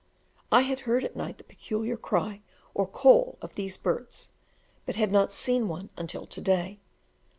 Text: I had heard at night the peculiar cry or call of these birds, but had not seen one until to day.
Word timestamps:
I 0.51 0.61
had 0.61 0.79
heard 0.89 1.03
at 1.03 1.15
night 1.15 1.37
the 1.37 1.43
peculiar 1.43 1.95
cry 1.95 2.41
or 2.73 2.87
call 2.87 3.37
of 3.39 3.53
these 3.53 3.77
birds, 3.77 4.31
but 4.87 4.95
had 4.95 5.11
not 5.11 5.31
seen 5.31 5.67
one 5.67 5.91
until 5.95 6.25
to 6.25 6.41
day. 6.41 6.79